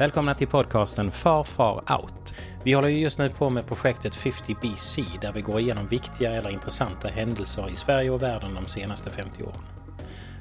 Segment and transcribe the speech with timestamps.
[0.00, 2.34] Välkomna till podcasten Far Far Out.
[2.64, 6.50] Vi håller just nu på med projektet 50 BC där vi går igenom viktiga eller
[6.50, 9.62] intressanta händelser i Sverige och världen de senaste 50 åren.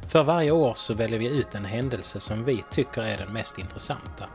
[0.07, 3.57] För varje år så väljer vi ut en händelse som vi tycker är den mest
[3.57, 4.29] intressanta.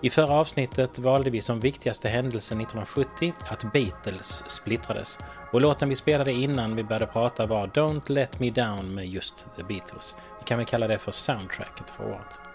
[0.00, 5.18] I förra avsnittet valde vi som viktigaste händelse 1970 att Beatles splittrades
[5.52, 9.46] och låten vi spelade innan vi började prata var Don't Let Me Down med just
[9.56, 10.16] The Beatles.
[10.38, 12.45] Vi kan väl kalla det för soundtracket för året.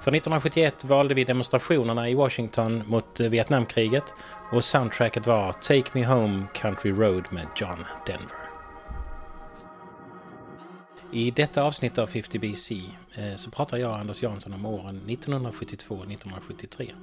[0.00, 4.14] För 1971 valde vi demonstrationerna i Washington mot eh, Vietnamkriget
[4.52, 8.48] och soundtracket var Take Me Home Country Road med John Denver.
[11.12, 12.74] I detta avsnitt av 50 BC
[13.14, 16.94] eh, så pratar jag och Anders Jansson om åren 1972-1973.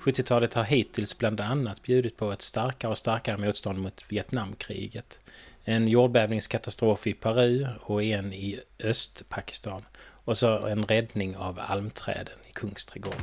[0.00, 5.20] 70-talet har hittills bland annat bjudit på ett starkare och starkare motstånd mot Vietnamkriget.
[5.64, 9.82] En jordbävningskatastrof i Peru och en i Östpakistan.
[10.28, 13.20] Och så en räddning av almträden i Kungsträdgården.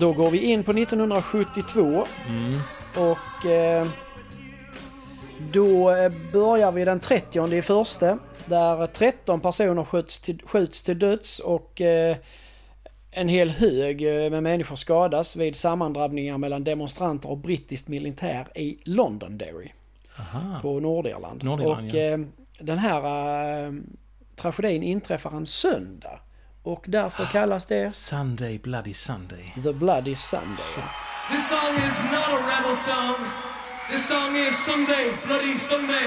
[0.00, 2.06] Då går vi in på 1972.
[2.94, 3.86] Och eh,
[5.52, 8.18] då eh, börjar vi den 30 i första.
[8.46, 12.16] Där 13 personer skjuts till, skjuts till döds och eh,
[13.10, 18.78] en hel hög eh, med människor skadas vid sammandrabbningar mellan demonstranter och brittiskt militär i
[18.84, 19.72] Londonderry
[20.18, 20.60] Aha.
[20.60, 21.44] på Nordirland.
[21.44, 22.00] Nordirland, och ja.
[22.00, 22.18] eh,
[22.58, 23.02] den här
[23.66, 23.72] eh,
[24.36, 26.20] tragedin inträffar en söndag.
[26.62, 29.52] Och därför kallas det Sunday Bloody Sunday.
[29.62, 30.74] The Bloody Sunday.
[31.30, 33.55] This song is not a rebel song.
[33.90, 36.06] This song is Sunday, Bloody Sunday.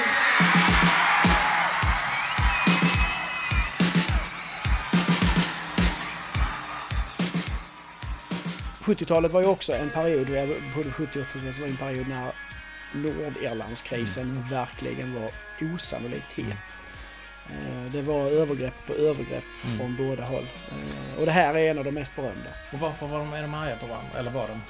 [8.81, 10.27] 70-talet var ju också en period,
[10.75, 12.31] både 70 och 80 var en period när
[12.93, 14.49] Nordirlandskrisen Mm.
[14.49, 15.31] verkligen var
[15.75, 16.77] osannolikt het.
[17.49, 19.77] Eh, Det var övergrepp på övergrepp Mm.
[19.77, 20.47] från båda håll.
[20.71, 22.49] Eh, Och det här är en av de mest berömda.
[22.73, 24.19] Och varför var de, är de arga på varandra?
[24.19, 24.61] Eller var de?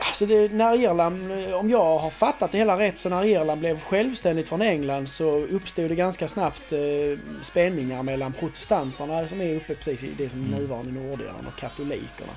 [0.00, 3.80] Alltså det, när Irland, om jag har fattat det hela rätt, så när Irland blev
[3.80, 9.74] självständigt från England så uppstod det ganska snabbt eh, spänningar mellan protestanterna som är uppe
[9.74, 10.50] precis i det som Mm.
[10.60, 12.32] nuvarande Nordirland och katolikerna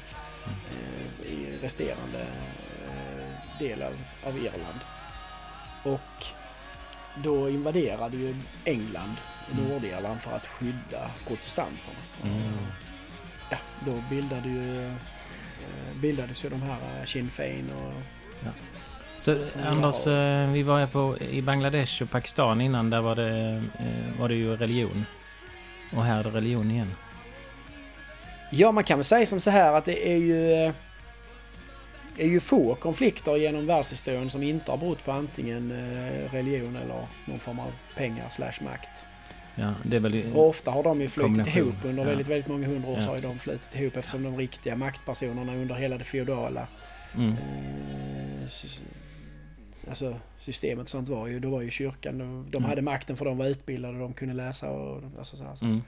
[0.46, 3.94] eh, i resterande eh, del av,
[4.28, 4.80] av Irland.
[5.84, 6.26] Och
[7.24, 8.36] då invaderade ju
[8.66, 9.16] England
[9.68, 11.98] Nordirland för att skydda protestanterna.
[13.50, 14.92] Ja, då bildade ju,
[16.02, 17.94] bildades ju de här eh, Sinn Fein och
[19.20, 22.90] Så Anders, eh, vi var ju på, i Bangladesh och Pakistan innan.
[22.90, 25.06] Där var det, eh, var det ju religion.
[25.96, 26.96] Och här är det religion igen.
[28.54, 30.74] Ja, man kan väl säga som så här att det är ju, eh,
[32.18, 37.08] är ju få konflikter genom världshistorien som inte har berott på antingen eh, religion eller
[37.26, 38.90] någon form av pengar slash makt.
[39.62, 40.24] Ja, väl...
[40.36, 42.10] Och ofta har de ju flutit ihop under ja.
[42.10, 44.76] väldigt, väldigt många hundra år Ja, så har ju de flutit ihop eftersom de riktiga
[44.76, 46.68] maktpersonerna under hela det feodala
[47.16, 47.32] Mm.
[47.32, 48.50] eh,
[49.90, 52.70] alltså systemet och sånt var ju, då var ju kyrkan, de, Mm.
[52.70, 55.56] hade makten för de var utbildade och de kunde läsa och alltså så här.
[55.56, 55.66] Så.
[55.66, 55.82] Mm.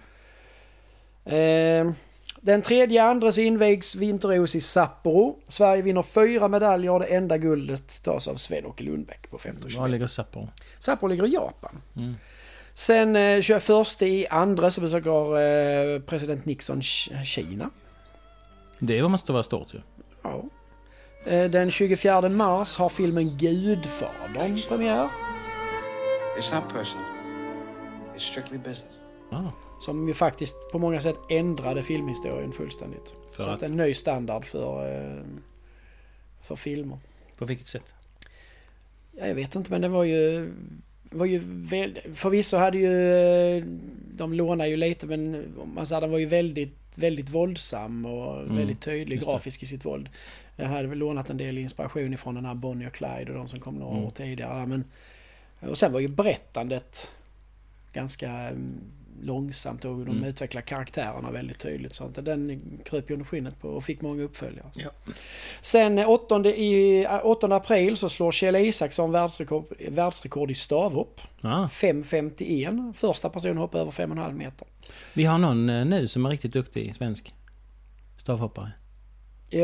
[1.25, 1.93] Eh,
[2.41, 5.39] den tredje andra så invigs vinter-OS i Sapporo.
[5.47, 9.87] Sverige vinner fyra medaljer och det enda guldet tas av Sven-Åke Lundbäck på 15 Var
[9.87, 10.49] ligger Sapporo?
[10.79, 11.81] Sapporo ligger i Japan.
[11.95, 12.15] Mm.
[12.73, 15.37] Sen eh, 21 i andra så besöker
[15.95, 17.69] eh, president Nixon K- Kina.
[18.79, 19.81] Det måste vara stort ju.
[20.21, 20.43] Ja.
[21.25, 25.09] Eh, den 24 mars har filmen Gudfadern premiär.
[26.39, 27.05] It's not personal.
[28.15, 28.93] It's strictly business.
[29.31, 29.51] Ah.
[29.79, 33.13] Som ju faktiskt på många sätt ändrade filmhistorien fullständigt.
[33.31, 33.61] För Satte att?
[33.71, 35.19] en ny standard för, eh,
[36.41, 36.99] för filmer.
[37.37, 37.93] På vilket sätt?
[39.11, 40.51] Ja, jag vet inte men den var ju...
[41.13, 43.13] Var ju väl, förvisso hade ju...
[43.57, 43.63] eh,
[44.15, 45.45] De lånade ju lite men
[45.75, 49.85] man säger den var ju väldigt, väldigt våldsam och Mm, väldigt tydlig grafisk i sitt
[49.85, 50.09] våld.
[50.55, 53.47] Den hade väl lånat en del inspiration ifrån den här Bonnie och Clyde och de
[53.47, 54.05] som kom några Mm.
[54.05, 54.65] år tidigare.
[54.65, 54.83] Men,
[55.59, 57.11] och sen var ju berättandet
[57.93, 58.73] ganska mm,
[59.25, 60.23] långsamt och de Mm.
[60.23, 61.93] utvecklar karaktärerna väldigt tydligt.
[61.95, 64.65] Så att den kröp ju under skinnet på och fick många uppföljare.
[64.75, 64.89] Ja.
[65.61, 71.21] Sen eh, 8, i, eh, 8 april så slår Kjell Isaksson världsrekord, världsrekord i stavhopp.
[71.41, 71.67] Ah.
[71.67, 72.93] 5.51.
[72.93, 74.67] Första person hoppar över 5,5 meter.
[75.13, 77.33] Vi har någon eh, nu som är riktigt duktig svensk
[78.17, 78.71] stavhoppare.
[79.49, 79.59] Eh,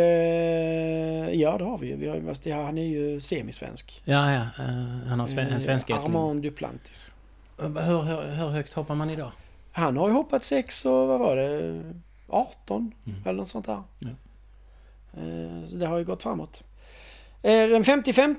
[1.40, 1.96] ja, det har vi ju.
[1.96, 4.02] Vi har, han är ju semisvensk.
[4.06, 4.42] Ja, ja.
[4.64, 6.06] eh, han har sven- en Eh, svensk ättling.
[6.08, 7.10] Armand Duplantis.
[7.58, 9.32] Hur, hur, hur högt hoppar man idag?
[9.80, 11.84] Han har ju hoppat 6 och vad var det?
[12.28, 12.92] 18
[13.26, 13.84] eller något sånt där.
[14.00, 14.10] Ja.
[15.14, 16.64] Eh, Så det har ju gått framåt.
[17.42, 18.36] Eh, Den 55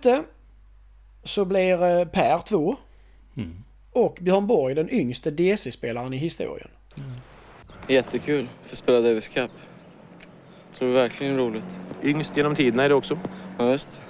[1.24, 2.76] så blir eh, Per 2
[3.36, 3.64] Mm.
[3.92, 6.68] och Björn Borg den yngste DC-spelaren i historien.
[7.88, 8.48] Jättekul.
[8.66, 9.50] Få spela Davis Cup.
[10.78, 11.78] Tror det är verkligen roligt.
[12.02, 13.18] Yngst genom tiderna är det också.
[13.58, 14.00] Ja, visst.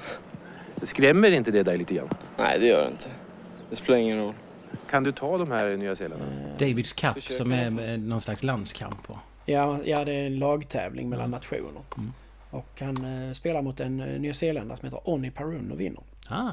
[0.82, 2.08] Skrämmer inte det dig lite grann?
[2.38, 3.08] Nej, det gör det inte.
[3.70, 4.34] Det spelar ingen roll.
[4.90, 6.22] Kan du ta de här Nya Zeeland?
[6.58, 9.08] Davids Cup Försöker som i är någon slags landskamp.
[9.08, 9.18] va?
[9.44, 11.82] Ja, ja det är en lagtävling mellan nationer.
[12.50, 16.02] Och han eh, spelar mot en eh, nyzeeländare som heter Onni Parun och vinner.
[16.28, 16.50] Ah,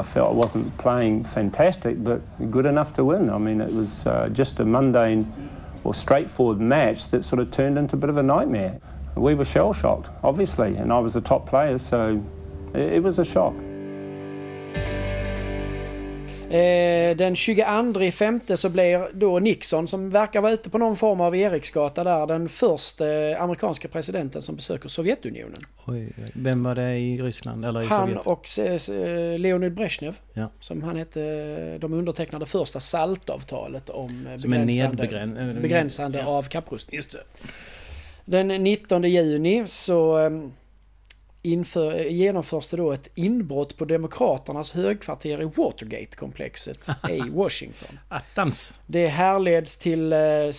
[0.00, 3.30] I felt I wasn't playing fantastic, but good enough to win.
[3.30, 5.24] I mean, it was uh, just a mundane
[5.84, 8.80] or straightforward match that sort of turned into a bit of a nightmare.
[9.16, 12.20] We were shell shocked, obviously, and I was a top player, so
[12.74, 13.54] it, it was a shock.
[16.54, 20.96] Eh, den 22 i femte så blir då Nixon, som verkar vara ute på någon
[20.96, 25.58] form av Eriksgata där, den första eh, amerikanska presidenten som besöker Sovjetunionen.
[25.84, 26.12] oj.
[26.34, 27.64] Vem var det i Ryssland?
[27.64, 28.26] Eller i Han Sovjet?
[28.26, 30.50] och eh, eh, Leonid Brezhnev, Ja.
[30.60, 36.26] som han hette, de undertecknade första SALT-avtalet om begränsande, begränsande ja.
[36.26, 37.00] av kapprustning.
[38.24, 40.30] Den 19 juni så eh,
[41.44, 47.98] inför, genomförs det då ett inbrott på Demokraternas högkvarter i Watergate-komplexet i Washington.
[48.08, 48.72] Attans!
[48.86, 50.18] Det härleds till eh,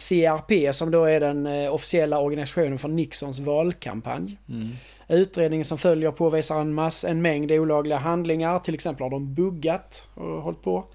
[0.09, 4.37] CRP som då är den eh, officiella organisationen för Nixons valkampanj.
[5.07, 8.59] Utredningen som följer påvisar en, mass, en mängd olagliga handlingar.
[8.59, 10.85] Till exempel har de buggat och hållit på.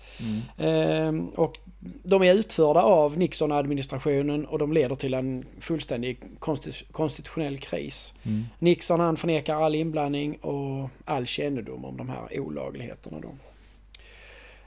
[0.58, 1.58] Ehm, och
[2.02, 8.14] de är utförda av Nixon-administrationen och de leder till en fullständig konsti- konstitutionell kris.
[8.58, 13.18] Nixon han förnekar all inblandning och all kännedom om de här olagligheterna.
[13.20, 13.28] Då.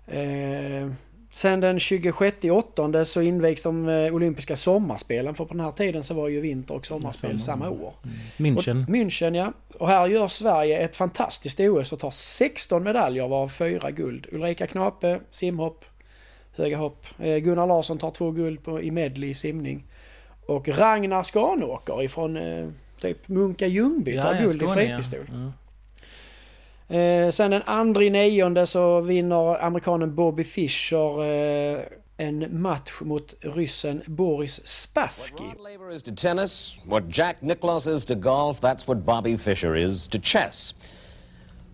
[0.07, 0.89] Eh,
[1.31, 6.04] sen den 26 åttonde så invigs de eh, olympiska sommarspelen för på den här tiden
[6.04, 7.94] så var ju vinter och sommarspel samma år.
[8.38, 8.83] München.
[8.83, 9.54] Och, München ja.
[9.80, 14.27] Och här gör Sverige ett fantastiskt OS och tar 16 medaljer varav fyra guld.
[14.31, 15.86] Ulrika Knape, simhopp,
[16.55, 17.05] höga hopp.
[17.19, 19.83] Eh, Gunnar Larsson tar två guld på, i medley i simning.
[20.45, 22.69] Och Ragnar Skanåker ifrån eh,
[23.01, 24.73] typ Munka Ljungby tar guld i ja.
[24.73, 25.25] fripistol.
[25.29, 25.51] Ja.
[26.97, 31.81] Eh, sen den andra i nionde så vinner amerikanen Bobby Fischer eh,
[32.17, 35.44] en match mot ryssen Boris Spassky.
[35.44, 39.75] Rod Laver is to tennis, what Jack Nicklaus is to golf, that's what Bobby Fischer
[39.75, 40.75] is to chess.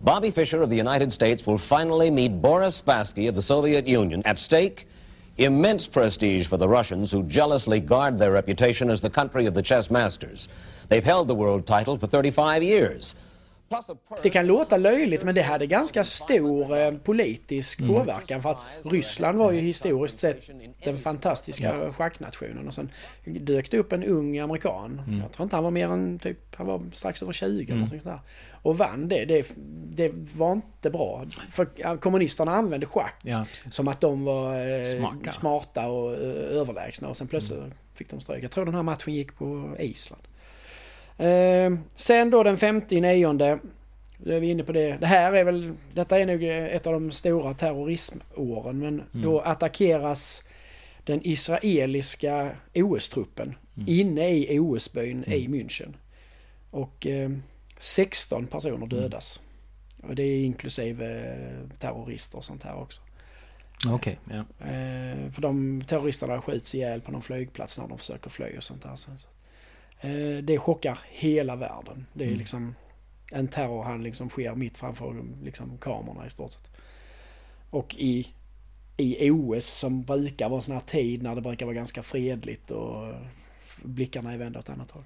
[0.02, 4.22] Bobby Fischer of the United States will finally meet Boris Spassky of the Soviet Union.
[4.24, 4.88] At stake,
[5.36, 9.60] immense prestige for the Russians who jealously guard their reputation as the country of the
[9.60, 10.48] chess masters.
[10.88, 13.14] They've held the world title for 35 years.
[14.22, 19.38] Det kan låta löjligt men det hade ganska stor eh, politisk påverkan för att Ryssland
[19.38, 20.50] var ju historiskt sett
[20.84, 22.90] den fantastiska schacknationen och sen
[23.24, 25.02] dök det upp en ung amerikan.
[25.22, 28.04] Jag tror inte han var mer än typ, han var strax över 20 eller sånt
[28.04, 28.20] där.
[28.62, 29.24] Och vann det.
[29.24, 29.46] det.
[29.94, 31.24] Det var inte bra.
[31.50, 33.44] För ja, kommunisterna använde schack Ja.
[33.70, 35.32] som att de var eh, Smarta.
[35.32, 37.60] smarta och eh, överlägsna och sen plötsligt
[37.94, 38.44] fick de stryk.
[38.44, 40.22] Jag tror den här matchen gick på Island.
[41.20, 43.58] Eh, sen då den 59
[44.18, 44.96] då är vi inne på det.
[45.00, 50.42] Det här är väl, detta är nog ett av de stora terrorismåren men då attackeras
[51.04, 53.54] den israeliska OS-truppen
[53.86, 55.94] inne i OS-byn i München.
[56.70, 57.30] Och eh,
[57.78, 59.40] 16 personer dödas.
[60.02, 63.00] Och det är inklusive eh, terrorister och sånt här också.
[63.88, 64.66] Okej, ja.
[64.66, 68.82] Eh, för de terroristerna skjuts ihjäl på någon flygplats när de försöker fly och sånt
[68.82, 68.96] där.
[68.96, 69.10] Så,
[70.42, 72.06] det chockar hela världen.
[72.12, 72.74] Det är liksom
[73.32, 76.68] en terrorhandling som sker mitt framför liksom, kamerorna i stort sett.
[77.70, 78.26] Och i,
[78.96, 82.70] i OS som brukar vara en sån här tid när det brukar vara ganska fredligt
[82.70, 83.14] och
[83.82, 85.04] blickarna är vända åt annat håll.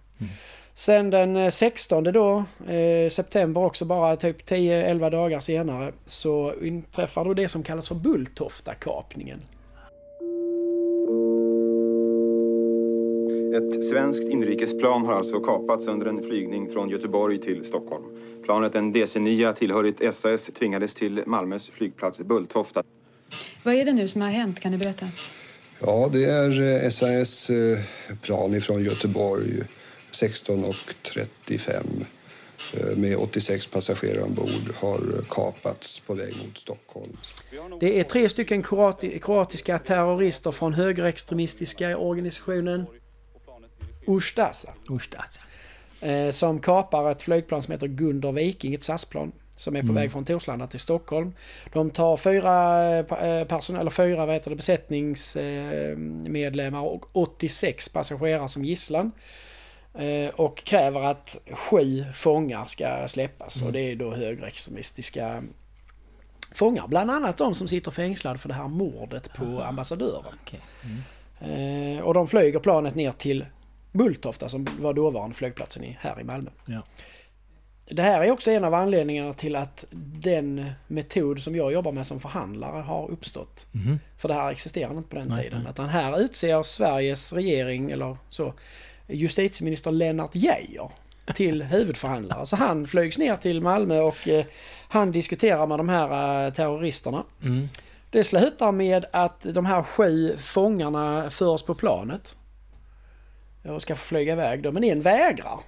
[0.74, 7.24] Sen den eh, 16 då, eh, september också, bara typ 10-11 dagar senare, så inträffar
[7.24, 9.40] då det som kallas för Bulltofta-kapningen.
[13.54, 18.04] Ett svenskt inrikesplan har alltså kapats under en flygning från Göteborg till Stockholm.
[18.44, 22.82] Planet, en DC-9 tillhörigt SAS, tvingades till Malmös flygplats Bulltofta.
[23.62, 24.60] Vad är det nu som har hänt?
[24.60, 25.06] Kan du berätta?
[25.80, 27.78] Ja, det är eh, SAS eh,
[28.22, 29.62] plan ifrån Göteborg
[30.12, 32.04] 16.35
[32.76, 37.16] eh, med 86 passagerare ombord har kapats på väg mot Stockholm.
[37.80, 42.86] Det är tre stycken kroati kroatiska terrorister från högerextremistiska organisationen
[44.06, 44.72] Ustasa.
[45.16, 45.40] Alltså.
[46.00, 49.32] Eh, som kapar ett flygplan som heter Gunder Viking, ett SAS-plan.
[49.56, 49.94] som är på Mm.
[49.94, 51.32] väg från Torslanda till Stockholm.
[51.72, 58.48] De tar fyra, eh, eh, person, eller fyra vad heter det, besättningsmedlemmar och 86 passagerare
[58.48, 59.12] som gisslan.
[60.34, 63.56] Och kräver att sju fångar ska släppas.
[63.56, 63.66] Mm.
[63.66, 65.42] Och det är då högerextremistiska
[66.54, 66.86] fångar.
[66.88, 70.34] Bland annat de som sitter fängslade för det här mordet på ambassadören.
[70.42, 70.60] Okej.
[71.40, 72.04] Mm.
[72.04, 73.46] Och de flyger planet ner till
[73.94, 76.50] Bulltofta som var dåvarande flygplatsen i, här i Malmö.
[76.66, 76.82] Ja.
[77.86, 79.84] Det här är också en av anledningarna till att
[80.20, 83.66] den metod som jag jobbar med som förhandlare har uppstått.
[83.72, 84.00] Mhm.
[84.18, 85.60] För det här existerade inte på den Nej, tiden.
[85.62, 85.70] nej.
[85.70, 88.54] Att han här utser Sveriges regering eller så
[89.06, 90.90] justitieminister Lennart Geijer
[91.34, 92.46] till huvudförhandlare.
[92.46, 94.44] Så han flygs ner till Malmö och eh,
[94.88, 97.24] han diskuterar med de här eh, terroristerna.
[97.42, 97.68] Mm.
[98.10, 102.36] Det slutar med att de här sju fångarna förs på planet.
[103.64, 105.60] Och ska få flyga iväg då, men en vägrar.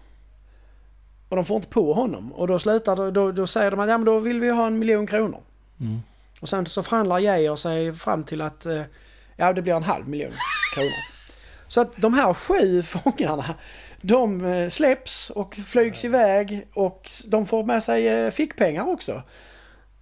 [1.28, 2.32] Och de får inte på honom.
[2.32, 4.78] Och då slutar då, då säger de att ja, men då vill vi ha en
[4.78, 5.40] miljon kronor.
[5.80, 6.00] Mm.
[6.40, 8.82] Och sen så förhandlar Geijer sig fram till att eh,
[9.36, 10.32] ja, det blir en halv miljon
[10.74, 11.16] kronor.
[11.68, 13.54] Så att de här sju fångarna,
[14.00, 19.22] de eh, släpps och flygs iväg och de får med sig eh, fickpengar också.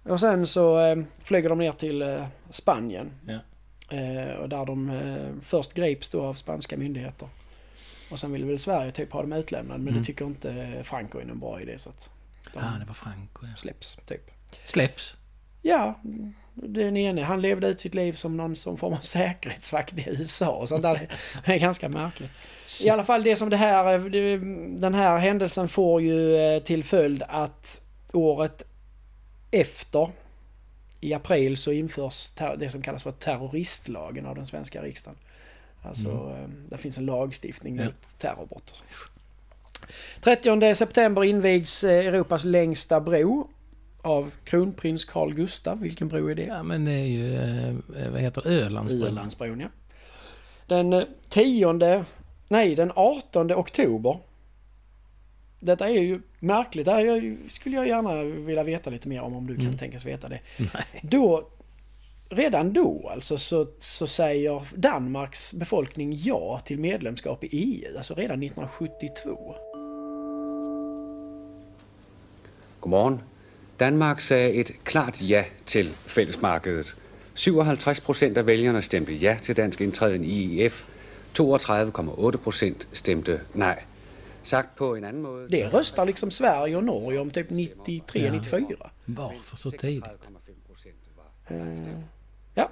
[0.03, 0.79] Och sen så
[1.23, 3.11] flyger de ner till Spanien.
[3.89, 4.91] Eh, och där de
[5.43, 7.27] först grips då av spanska myndigheter.
[8.09, 9.99] Och sen ville väl Sverige typ ha dem utlämnade men Mm.
[10.01, 12.09] det tycker inte Franco är någon bra idé så att
[12.53, 13.45] de Ah, det var Franco.
[13.45, 13.55] Ja.
[13.57, 14.31] släpps typ.
[14.63, 15.15] Släpps?
[15.61, 15.99] Ja,
[16.53, 20.49] den ene han levde ut sitt liv som någon som form av säkerhetsvakt i USA
[20.55, 21.09] och sånt där.
[21.45, 22.31] Det är ganska märkligt.
[22.81, 23.99] I alla fall det som det här,
[24.79, 27.81] den här händelsen får ju eh, till följd att
[28.13, 28.63] året
[29.51, 30.09] efter
[31.01, 35.17] i april så införs det som kallas för terroristlagen av den svenska riksdagen.
[35.87, 37.85] Alltså eh, det finns en lagstiftning Ja.
[37.85, 38.83] mot terrorbrott.
[40.21, 43.49] 30 september invigs eh, Europas längsta bro
[44.01, 45.79] av kronprins Carl Gustaf.
[45.79, 46.43] Vilken bro är det?
[46.45, 49.03] Ja, men det är ju, eh, vad heter det, Ölandsbron?
[49.03, 49.67] Ölandsbron, ja.
[50.67, 52.05] Den eh, 10,
[52.47, 54.17] nej den 18 oktober.
[55.59, 56.85] Detta är ju märkligt.
[56.85, 59.77] Det här är- skulle jag gärna vilja veta lite mer om, om du kan Mm.
[59.77, 60.39] tänkas veta det.
[60.57, 60.83] Nej.
[61.01, 61.47] Då,
[62.35, 67.97] redan då alltså så, så säger Danmarks befolkning ja till medlemskap i EU.
[67.97, 69.55] Alltså redan 1972.
[72.79, 73.21] Godmorgen.
[73.79, 76.95] Danmark sagde et klart ja til fællesmarkedet.
[77.33, 80.83] 57 procent af vælgerne stemte ja til dansk indtræden i EF.
[81.39, 83.83] 32,8 procent stemte nej.
[84.43, 85.49] Sagt på en anden måde...
[85.49, 88.89] Det röstar liksom Sverige och Norge om typ 93-94.
[89.05, 90.05] Varför så tidigt?
[91.49, 91.57] Eh,
[92.57, 92.69] Ja.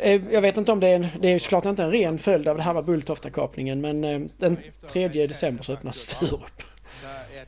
[0.00, 2.48] Eh, Jag vet inte om det är en, det är såklart inte en ren följd
[2.48, 4.56] av det här med Bulltofta-kapningen men eh, den
[4.92, 6.62] 3 december så öppnas Sturup.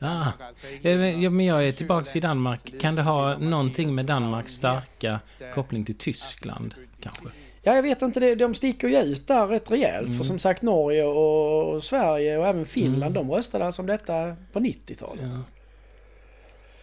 [0.01, 0.27] Ah.
[0.81, 2.73] Eh, men- Ja, men jag är tillbaka i Danmark.
[2.79, 5.19] Kan det ha någonting med Danmarks starka
[5.53, 7.25] koppling till Tyskland, kanske?
[7.63, 10.07] Ja, jag vet inte, de sticker ju ut där rätt rejält.
[10.07, 10.17] Mm.
[10.17, 13.27] För som sagt Norge och, och Sverige och även Finland, Mm.
[13.27, 15.23] de röstade alltså om detta på 90-talet.
[15.23, 15.39] Ja.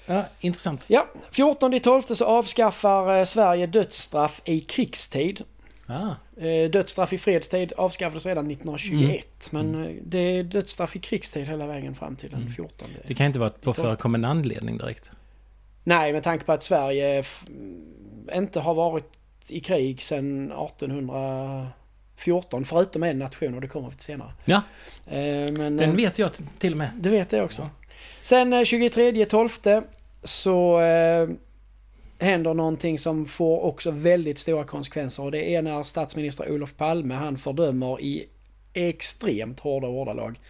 [0.07, 0.85] Ja, intressant.
[0.87, 5.43] Ja, 14 12 så avskaffar eh, Sverige dödsstraff i krigstid.
[5.87, 6.15] Ah.
[6.37, 9.53] Eh, Dödsstraff i fredstid avskaffades redan 1921.
[9.53, 9.71] Mm.
[9.71, 12.89] Men eh, det är dödsstraff i krigstid hela vägen fram till den 14.
[13.07, 15.11] Det kan inte vara på förekommande anledning direkt.
[15.85, 17.25] Nej, med tanke på att Sverige
[18.35, 19.13] inte har varit
[19.47, 22.65] i krig sedan 1814.
[22.65, 24.33] Förutom en nation och det kommer vi till senare.
[24.45, 24.63] Ja,
[25.05, 26.91] Men, den vet jag till och med.
[26.97, 27.71] Det vet jag också.
[28.23, 29.49] Sen eh, 23 12
[30.25, 31.29] så eh,
[32.19, 35.23] händer någonting som får också väldigt stora konsekvenser.
[35.23, 38.27] Och det är när statsminister Olof Palme han fördömer i
[38.73, 40.41] extremt hårda ordalag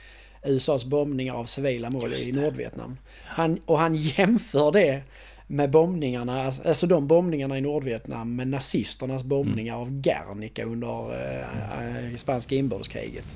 [0.45, 2.33] USAs bombningar av civila mål i.
[2.33, 2.97] Nordvietnam.
[3.25, 5.03] Han, och han jämför det
[5.47, 12.17] med bombningarna, alltså de bombningarna i Nordvietnam med nazisternas bombningar av Guernica under eh, eh,
[12.17, 13.27] spanska inbördeskriget.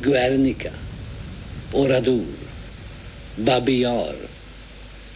[0.00, 0.70] Guernica,
[1.74, 2.49] Oradour,
[3.36, 4.14] Babiyar,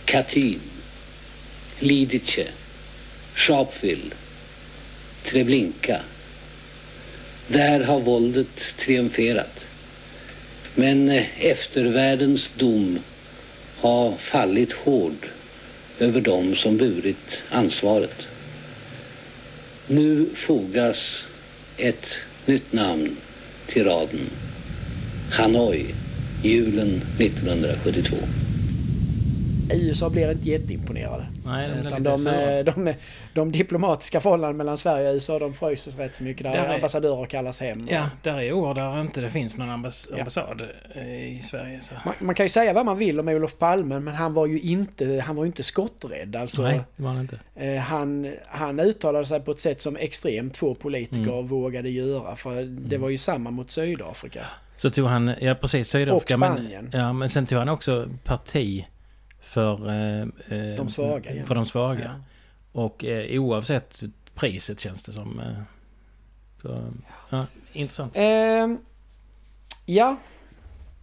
[0.04, 0.60] Katyn,
[1.78, 2.48] Lidice,
[3.34, 4.14] Sharpeville,
[5.24, 6.00] Treblinka.
[7.48, 9.66] Där har våldet triumferat.
[10.74, 12.98] Men eh, eftervärldens dom
[13.80, 15.26] har fallit hård
[15.98, 18.22] över dem som burit ansvaret.
[19.86, 21.24] Nu fogas
[21.76, 22.06] ett
[22.46, 23.16] nytt namn
[23.66, 24.30] till raden.
[25.30, 25.94] Hanoi,
[26.44, 28.16] julen 1972.
[29.70, 31.26] USA blir inte jätteimponerade.
[31.44, 32.94] Nej, de Utan de, eh, de,
[33.32, 36.42] de diplomatiska förhållandena mellan Sverige och USA de fryses rätt så mycket.
[36.42, 37.84] Där, Där är- ambassadörer kallas hem.
[37.84, 40.18] och- Ja, där är år där inte det finns någon ambass Ja.
[40.18, 40.62] ambassad
[40.94, 41.80] eh, i Sverige.
[41.80, 41.94] Så.
[42.04, 44.60] Man, man kan ju säga vad man vill om Olof Palme men han var ju
[44.60, 46.36] inte, han var ju inte skotträdd.
[46.36, 47.38] Alltså, Nej, det var han inte.
[47.56, 51.46] eh, han, han uttalade sig på ett sätt som extremt få politiker Mm.
[51.46, 52.36] vågade göra.
[52.36, 54.40] För det var ju samma mot Sydafrika.
[54.76, 56.34] Så tog han, ja precis, Sydafrika.
[56.34, 56.88] Och Spanien.
[56.92, 58.86] Men, ja, men sen tog han också parti
[59.40, 59.88] för...
[59.88, 61.46] Eh, eh, De svaga, ja.
[61.46, 62.20] För de svaga.
[62.72, 64.02] Och eh, oavsett
[64.34, 65.40] priset känns det som.
[65.40, 65.62] Eh,
[66.62, 66.92] så,
[67.30, 68.12] ja, intressant.
[68.16, 68.78] Ehm,
[69.86, 70.16] ja,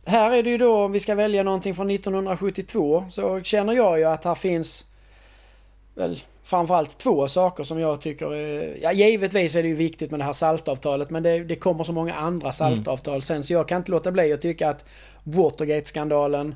[0.06, 4.00] här är det ju då om vi ska välja någonting från 1972 så känner jag
[4.00, 4.86] ju att här finns
[5.96, 8.78] väl framförallt två saker som jag tycker är...
[8.82, 11.94] Ja, givetvis är det ju viktigt med det här saltavtalet men det, det kommer så
[11.94, 14.86] många andra saltavtal sen så jag kan inte låta bli att tycka att
[15.24, 16.56] Watergate-skandalen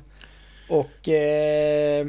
[0.70, 1.08] och...
[1.08, 2.06] Eh,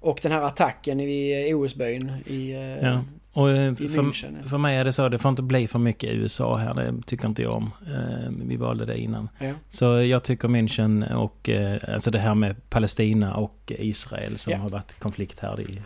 [0.00, 2.52] och den här attacken i OS-byn i...
[2.52, 3.04] Eh, Ja.
[3.36, 6.56] Och eh, för, för mig är det så, det får inte bli för mycket USA
[6.56, 7.70] här, det tycker inte jag om.
[7.86, 9.28] Eh, Vi valde det innan.
[9.38, 9.52] Ja.
[9.68, 14.58] Så jag tycker München och eh, alltså det här med Palestina och Israel som Ja.
[14.58, 15.56] har varit konflikt här.
[15.56, 15.82] Det,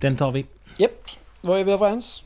[0.00, 0.46] den tar vi.
[0.78, 1.08] Japp,
[1.42, 2.22] då är vi överens.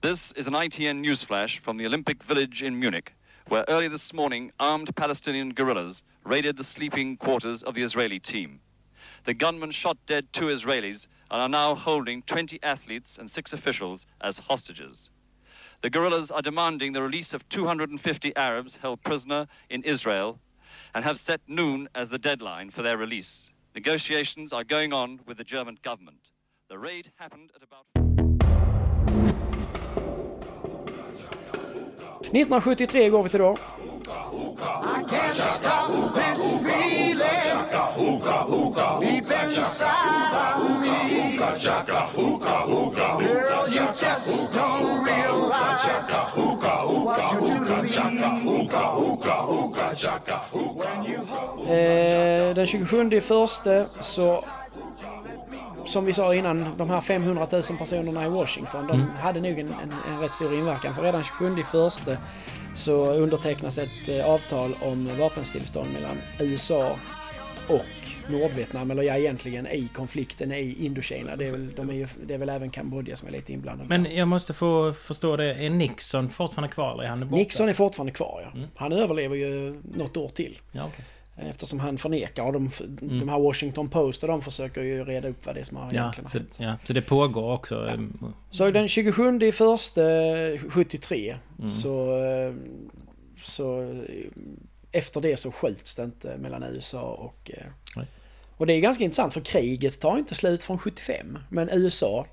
[0.00, 3.04] This is an ITN newsflash from the Olympic Village in Munich,
[3.50, 8.58] where early this morning armed Palestinian guerrillas raided the sleeping quarters of the Israeli team.
[9.24, 14.06] The gunmen shot dead two Israelis and are now holding 20 athletes and six officials
[14.20, 15.10] as hostages.
[15.82, 20.38] The guerrillas are demanding the release of 250 Arabs held prisoner in Israel
[20.94, 23.50] and have set noon as the deadline for their release.
[23.74, 26.30] Negotiations are going on with the German government.
[26.68, 27.86] The raid happened at about
[32.32, 33.56] 1973 går vi till då.
[34.58, 37.66] I Can't stop this feeling
[39.00, 41.36] deep inside of me.
[43.26, 46.10] Girl, you just don't realize
[47.04, 48.26] what you do to me.
[51.68, 54.44] Eh, den 27 i första så
[55.86, 59.08] som vi sa innan, de här 500 000 personerna i Washington, de Mm.
[59.16, 60.94] hade nog en, en, en rätt stor inverkan.
[60.94, 62.16] För redan 27 i första
[62.74, 66.96] så undertecknas ett eh, avtal om vapenstillstånd mellan USA
[67.68, 67.82] och
[68.30, 71.36] Nordvietnam, eller ja egentligen i konflikten i Indokina.
[71.36, 73.88] Det är väl, de är ju, det är väl även Kambodja som är lite inblandade.
[73.88, 77.36] Men jag måste få förstå det, är Nixon fortfarande kvar eller är han borta?
[77.36, 78.50] Nixon är fortfarande kvar ja.
[78.58, 78.68] Mm.
[78.76, 80.58] Han överlever ju något år till.
[80.72, 81.04] Ja, okej.
[81.38, 82.70] Eftersom han förnekar och de,
[83.02, 83.18] Mm.
[83.18, 85.84] de här Washington Post och de försöker ju reda upp vad det är som har
[85.84, 86.56] Ja, egentligen så, hänt.
[86.58, 87.86] ja, så det pågår också.
[87.88, 88.00] eh,
[88.50, 90.00] Så den 27 i första
[90.70, 91.68] 73 Mm.
[91.68, 92.54] så, eh,
[93.42, 93.88] så eh,
[94.92, 97.50] efter det så skjuts det inte mellan USA och...
[97.54, 98.06] eh, Nej.
[98.58, 101.38] Och det är ganska intressant för kriget tar inte slut från 75.
[101.48, 102.26] Men USA,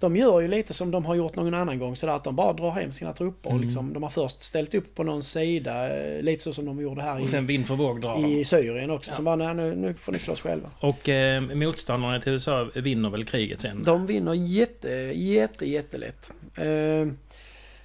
[0.00, 2.52] de gör ju lite som de har gjort någon annan gång sådär att de bara
[2.52, 3.50] drar hem sina trupper.
[3.50, 3.62] Mm.
[3.62, 7.02] liksom, de har först ställt upp på någon sida, eh, lite så som de gjorde
[7.02, 9.10] här Och sen i, vind för våg drar i Syrien också.
[9.10, 9.14] Ja.
[9.14, 10.70] Som bara, nej, nu, nu får ni slåss själva.
[10.80, 13.82] Och eh, motståndarna till USA vinner väl kriget sen?
[13.84, 16.30] De vinner jätte, jätte, jättelätt.
[16.56, 17.12] Eh,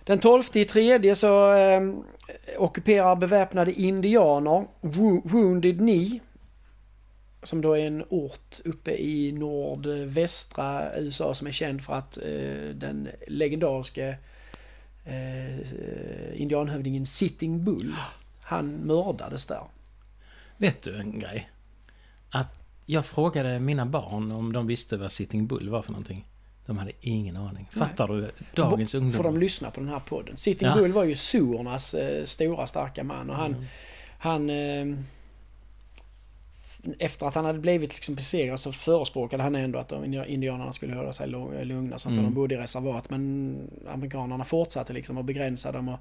[0.04, 1.82] Den 12 i tredje så eh,
[2.58, 6.20] ockuperar beväpnade indianer Wo- Wounded Knee.
[7.46, 12.70] Som då är en ort uppe i nordvästra USA som är känd för att eh,
[12.74, 14.08] den legendariska
[15.06, 17.96] eh, indianhövdingen Sitting Bull,
[18.42, 19.62] han mördades där.
[20.58, 21.50] Vet du en grej?
[22.30, 26.28] Att jag frågade mina barn om de visste vad Sitting Bull var för någonting.
[26.66, 27.68] De hade ingen aning.
[27.78, 28.32] Fattar du?
[28.56, 29.18] Dagens Bo- ungdom.
[29.18, 30.38] Får de lyssna på den här podden.
[30.38, 30.76] Sitting Ja.
[30.76, 33.54] Bull var ju Suornas eh, stora starka man och han...
[33.54, 33.66] Mm.
[34.20, 34.50] Han...
[36.86, 40.74] Eh, efter att han hade blivit liksom besegrad så förespråkade han ändå att de indianerna
[40.74, 42.14] skulle hålla sig lu- lugna sånt.
[42.14, 42.26] Mm.
[42.26, 43.10] De bodde i reservat.
[43.10, 46.00] Men amerikanerna fortsatte liksom att begränsa dem och,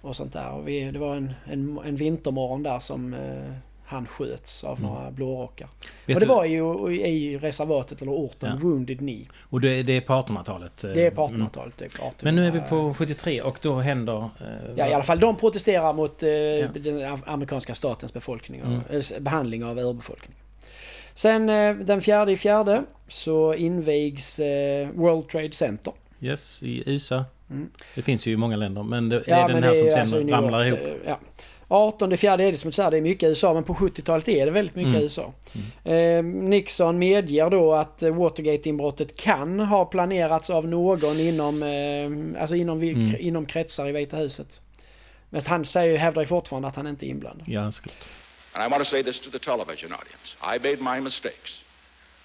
[0.00, 0.50] och sånt där.
[0.50, 3.52] Och vi, det var en, en, en vintermorgon där som eh,
[3.84, 4.90] han sköts av Mm.
[4.90, 5.68] några blårockar.
[6.06, 8.56] Vet och det du- var ju i reservatet eller orten Ja.
[8.68, 9.26] Wounded Knee.
[9.50, 10.84] Och det, är på 1800-talet?
[10.84, 11.76] eh, Det är på 1800-talet.
[11.76, 14.18] typ 1800 Men nu är vi på 73 och då händer...
[14.22, 16.66] eh, Ja, i alla fall de protesterar mot eh, Ja.
[16.74, 18.80] den am- amerikanska statens befolkning och, Mm.
[18.90, 20.38] eh, behandling av urbefolkningen.
[21.14, 25.92] Sen eh, den fjärde i fjärde så invigs eh, World Trade Center.
[26.20, 27.24] Yes, i USA.
[27.50, 27.70] Mm.
[27.94, 29.86] Det finns ju i många länder, men det, det Ja, är den men här som
[29.86, 30.78] är sen alltså ramlar ihop.
[30.80, 31.18] eh, Ja.
[31.72, 34.46] 18 fjärde är det som du säger, det är mycket USA men på 70-talet är
[34.46, 35.02] det väldigt mycket Mm.
[35.02, 35.32] USA.
[35.84, 42.82] Eh, Nixon medger då att Watergate-inbrottet kan ha planerats av någon inom, eh, alltså inom,
[42.82, 43.16] Mm.
[43.18, 44.60] inom kretsar i Vita huset.
[45.30, 47.48] Men han säger, hävdar ju fortfarande att han inte är inblandad.
[47.48, 47.96] Ja, såklart.
[48.52, 50.36] And I want to say this to the television audience.
[50.42, 51.62] I made my mistakes.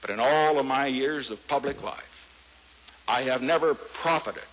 [0.01, 2.13] But in all of my years of public life,
[3.07, 4.43] I have never profited,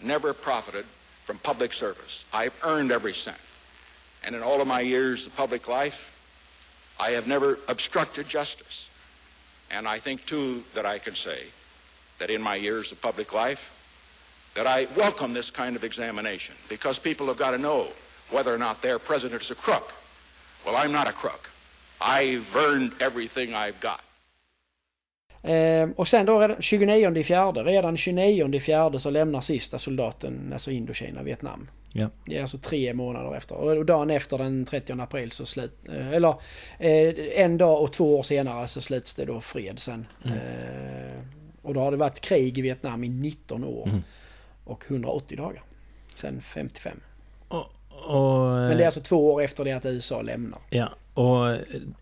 [0.00, 0.84] never profited
[1.26, 2.24] from public service.
[2.32, 3.36] I've earned every cent.
[4.24, 5.98] And in all of my years of public life,
[6.98, 8.88] I have never obstructed justice.
[9.70, 11.46] And I think, too, that I can say
[12.18, 13.58] that in my years of public life,
[14.54, 17.88] that I welcome this kind of examination because people have got to know
[18.30, 19.86] whether or not their president is a crook.
[20.64, 21.48] Well, I'm not a crook.
[22.00, 24.00] I've earned everything I've got.
[25.42, 30.70] Eh, och sen då redan 29 fjärde, redan 29 fjärde så lämnar sista soldaten, alltså
[30.70, 31.68] Indokina, Vietnam.
[31.92, 32.08] Ja.
[32.24, 33.54] Det är alltså tre månader efter.
[33.56, 35.72] Och dagen efter den 30 april så slut...
[35.88, 36.34] eh, Eller
[36.78, 40.06] eh, en dag och två år senare så sluts det då fred sen.
[40.24, 40.38] Mm.
[40.38, 41.20] Eh,
[41.62, 43.88] och då har det varit krig i Vietnam i 19 år.
[43.88, 44.02] Mm.
[44.64, 45.62] Och 180 dagar.
[46.14, 47.00] Sen 55.
[47.48, 47.66] Och,
[48.50, 50.58] Men det är alltså två år efter det att USA lämnar.
[50.70, 51.48] Ja, och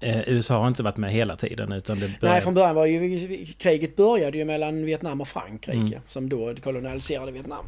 [0.01, 2.29] eh, USA har inte varit med hela tiden utan det började...
[2.35, 6.01] Nej, från början var ju kriget började ju mellan Vietnam och Frankrike Mm.
[6.07, 7.65] som då kolonialiserade Vietnam.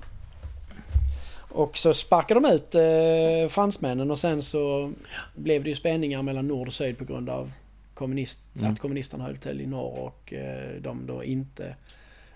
[1.53, 4.93] Och så sparkade de ut eh, fransmännen och sen så
[5.35, 7.53] blev det ju spänningar mellan nord och syd på grund av
[7.95, 8.73] kommunist, Mm.
[8.73, 11.75] att kommunisterna höll till i norr och eh, de då inte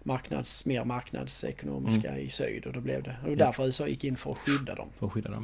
[0.03, 2.67] marknads, mer marknadsekonomiska i syd.
[2.67, 3.17] Och då blev det.
[3.23, 3.39] Och Mm.
[3.39, 3.45] Ja.
[3.47, 4.89] därför USA gick in för att skydda dem.
[4.99, 5.43] För att skydda dem,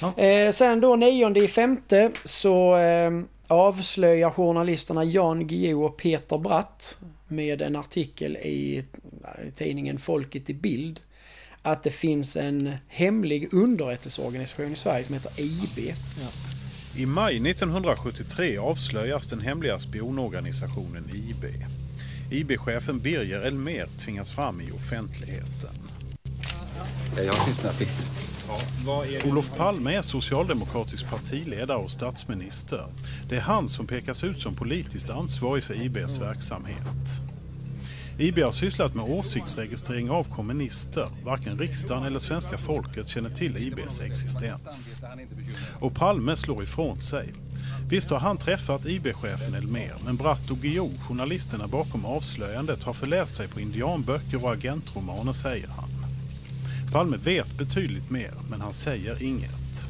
[0.00, 0.18] ja.
[0.18, 3.10] Eh, sen då 9 i femte så eh,
[3.46, 10.54] avslöjar journalisterna Jan Guillou och Peter Bratt med en artikel i eh, tidningen Folket i
[10.54, 11.00] Bild
[11.72, 15.94] att det finns en hemlig underrättelseorganisation i Sverige som heter IB.
[16.96, 21.44] I maj 1973 avslöjas den hemliga spionorganisationen IB.
[22.30, 25.74] IB-chefen Birger Elmér tvingas fram i offentligheten.
[27.16, 27.82] Jag har tystnat
[29.26, 32.84] Olof Palme är socialdemokratisk partiledare och statsminister.
[33.28, 37.20] Det är han som pekas ut som politiskt ansvarig för IBs verksamhet.
[38.20, 41.08] IB har sysslat med åsiktsregistrering av kommunister.
[41.24, 44.96] Varken riksdagen eller svenska folket känner till IBs existens.
[45.80, 47.28] Och Palme slår ifrån sig.
[47.88, 53.36] Visst har han träffat IB-chefen Elmer, men Bratt och Guillou, journalisterna bakom avslöjandet, har förläst
[53.36, 55.90] sig på indianböcker och agentromaner, säger han.
[56.92, 59.88] Palme vet betydligt mer, men han säger inget.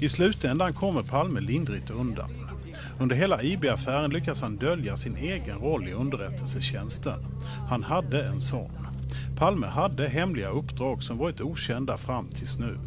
[0.00, 2.51] I slutändan kommer Palme lindrigt undan.
[3.00, 7.24] Under hela IB-affären lyckas han dölja sin egen roll i underrättelsetjänsten.
[7.68, 8.86] Han hade en sån.
[9.38, 12.78] Palme hade hemliga uppdrag som varit okända fram tills nu.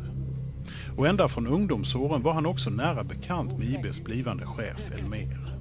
[0.98, 5.56] Och ända från ungdomsåren var han också nära bekant med IBs blivande chef Elmer.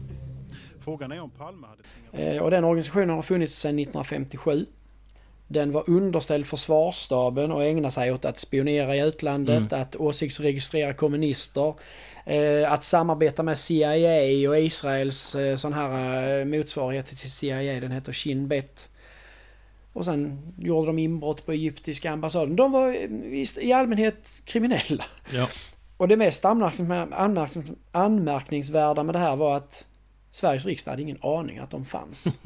[0.80, 2.24] Frågan är om Palme hade...
[2.24, 4.66] Eh, och den organisationen har funnits sedan 1957.
[5.48, 9.82] Den var underställd försvarsstaben och ägnade sig åt att spionera i utlandet, Mm.
[9.82, 11.74] att åsiktsregistrera kommunister,
[12.68, 18.12] att samarbeta med CIA och Israels eh, sån här eh, motsvarighet till CIA, den heter
[18.12, 18.88] Shin Bet.
[19.92, 22.56] Och sen gjorde de inbrott på egyptiska ambassaden.
[22.56, 25.04] De var eh, i, allmänhet kriminella.
[25.32, 25.48] Ja.
[25.96, 29.86] Och det mest anmärknings- anmärknings- anmärkningsvärda med det här var att
[30.30, 32.26] Sveriges riksdag hade ingen aning att de fanns.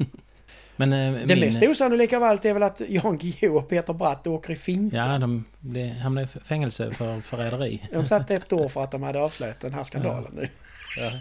[0.79, 3.93] Men, eh, Det min- mest osannolika av allt är väl att Jan Guillou och Peter
[3.93, 5.11] Bratt åker i finkan.
[5.11, 7.81] Ja, de blev, hamnade i fängelse för förräderi.
[7.91, 10.47] De satt ett år för att de hade avslöjat den här skandalen nu.
[10.97, 11.11] Ja.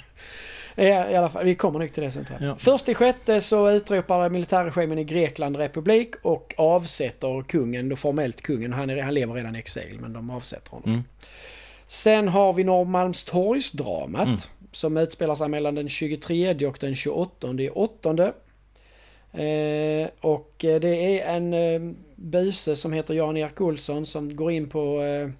[0.84, 2.48] I alla fall, vi kommer nog till det sen tror jag.
[2.50, 2.56] Ja.
[2.58, 8.72] Först i sjätte så utropar militärregimen i Grekland republik och avsätter kungen, då formellt kungen.
[8.72, 10.90] Han, är, han lever redan i exil men de avsätter honom.
[10.90, 11.04] Mm.
[11.86, 14.38] Sen har vi Norrmalmstorgsdramat Mm.
[14.72, 18.32] som utspelar sig mellan den 23 och den 28 i åttonde.
[19.32, 24.68] Eh, och eh, det är en eh, buse som heter Jan-Erik Olsson som går in
[24.68, 25.30] på eh,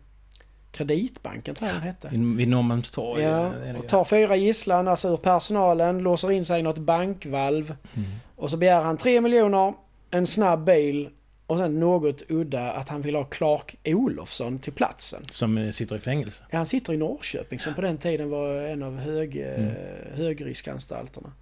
[0.73, 2.09] Kreditbanken tror jag den hette.
[2.13, 3.23] Vid Norrmalmstorg.
[3.23, 7.75] Ja, och tar fyra gisslan, alltså ur personalen, låser in sig i något bankvalv.
[7.97, 8.09] Mm.
[8.37, 9.75] Och så begär han 3 miljoner,
[10.11, 11.09] en snabb bil
[11.47, 15.23] och sen något udda att han vill ha Clark Olofsson till platsen.
[15.31, 16.43] Som sitter i fängelse.
[16.53, 19.71] Han sitter i Norrköping som på den tiden var en av hög, Mm.
[20.15, 21.33] högriskanstalterna.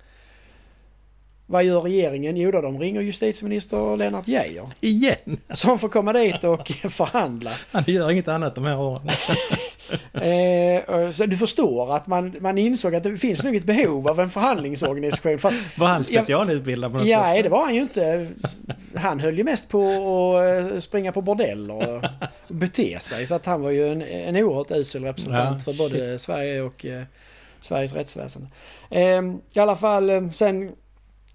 [1.48, 2.36] Vad gör regeringen?
[2.36, 4.68] Jo då, de ringer justitieminister Lennart Geijer.
[4.80, 5.38] Igen?
[5.54, 7.50] Som får komma dit och förhandla.
[7.70, 9.08] Han gör inget annat de här åren.
[10.12, 14.20] Eh, så du förstår att man, man insåg att det finns nog ett behov av
[14.20, 15.38] en förhandlingsorganisation.
[15.38, 17.24] För, att- Var han specialutbildad på något Ja, sätt?
[17.26, 18.28] nej, det var han ju inte.
[18.94, 19.88] Han höll ju mest på
[20.76, 22.04] att springa på bordeller och
[22.48, 23.26] bete sig.
[23.26, 26.18] Så att han var ju en, en oerhört usel representant Ja, för både.
[26.18, 27.02] Sverige och eh,
[27.60, 28.48] Sveriges rättsväsende.
[28.90, 29.22] Eh,
[29.54, 30.72] I alla fall eh, sen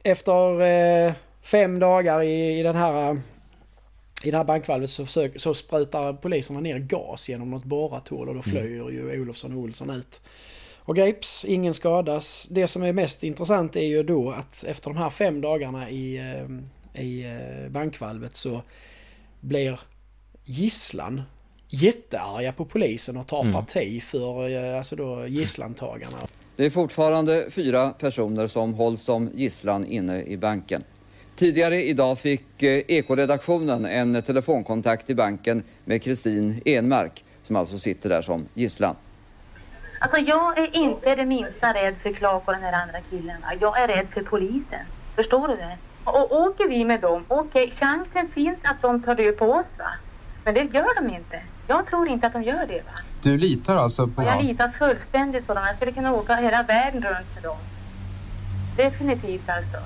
[0.03, 0.61] efter
[1.07, 3.19] eh, fem dagar i, i den här
[4.23, 8.29] i det här bankvalvet så, försök, så sprutar poliserna ner gas genom något borrat hål
[8.29, 8.43] och då Mm.
[8.43, 10.21] flyr ju Olofsson och Olsson ut.
[10.77, 12.47] och grips, ingen skadas.
[12.49, 16.17] Det som är mest intressant är ju då att efter de här fem dagarna i,
[16.17, 18.61] eh, i eh, bankvalvet så
[19.39, 19.79] blir
[20.45, 21.21] gisslan
[21.69, 23.53] jättearga på polisen och tar Mm.
[23.53, 26.17] parti för eh, alltså då gisslantagarna.
[26.55, 30.83] Det är fortfarande fyra personer som hålls som gisslan inne i banken.
[31.35, 38.09] Tidigare idag fick eh, Ekoredaktionen en telefonkontakt i banken med Kristin Enmark som alltså sitter
[38.09, 38.95] där som gisslan.
[39.99, 43.37] Alltså jag är inte det minsta rädd för Clark och den här andra killen.
[43.59, 44.85] Jag är rädd för polisen.
[45.15, 45.77] Förstår du det?
[46.03, 49.93] Och åker vi med dem, okej, chansen finns att de tar död på oss va.
[50.45, 51.41] Men det gör de inte.
[51.67, 53.10] Jag tror inte att de gör det va.
[53.23, 55.63] Du litar alltså på Och jag litar fullständigt på dem.
[55.65, 57.57] Jag skulle kunna åka hela världen runt med dem.
[58.77, 59.77] Definitivt alltså.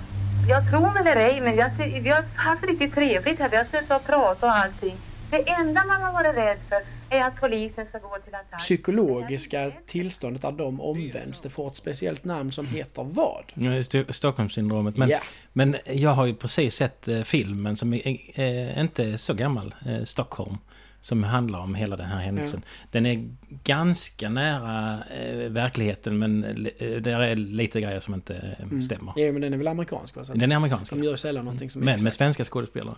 [0.50, 1.70] Jag tror mig eller ej, men jag,
[2.02, 3.50] vi har haft riktigt trevligt här.
[3.50, 4.96] Vi har suttit och pratat och allting.
[5.30, 8.60] Det enda man har varit rädd för är att polisen ska gå till attack.
[8.60, 13.44] Psykologiska tillståndet där de omvänds, det får ett speciellt namn som heter vad?
[13.54, 14.98] Ja, Sto- Stockholmssyndromet.
[14.98, 15.20] Men, Ja.
[15.54, 20.04] men jag har ju precis sett eh, filmen som är eh, inte så gammal, eh,
[20.04, 20.58] Stockholm.
[21.06, 22.64] Som handlar om hela den här händelsen.
[22.92, 23.30] Den är
[23.64, 26.44] ganska nära eh, verkligheten men
[26.78, 28.82] eh, där är lite grejer som inte eh, Mm.
[28.82, 29.14] stämmer.
[29.16, 30.16] Ja, men den är väl amerikansk?
[30.16, 30.26] Va?
[30.26, 30.92] Så Den är amerikansk.
[30.92, 32.04] De gör sällan någonting som är Men exakt.
[32.04, 32.96] med svenska skådespelare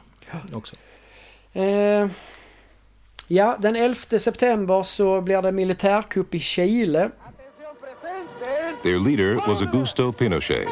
[0.53, 0.75] också.
[1.53, 2.07] Eh,
[3.27, 7.09] ja, den 11 september så blir det militärkupp i Chile.
[8.83, 10.67] Their leader was Augusto Pinochet,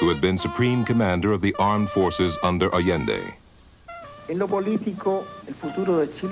[0.00, 3.18] who had been supreme commander of the armed forces under Allende.